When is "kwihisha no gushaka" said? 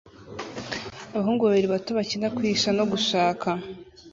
2.35-3.47